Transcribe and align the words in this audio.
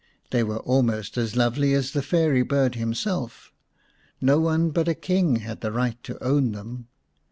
They 0.31 0.41
were 0.43 0.57
almost 0.61 1.15
as 1.15 1.35
lovely 1.35 1.75
as 1.75 1.91
the 1.91 2.01
fairy 2.01 2.41
bird 2.41 2.73
himself; 2.73 3.51
no 4.19 4.39
one 4.39 4.71
but 4.71 4.87
a 4.87 4.95
King 4.95 5.35
had 5.35 5.61
the 5.61 5.71
right 5.71 6.01
to 6.05 6.17
own 6.23 6.53
them. 6.53 6.87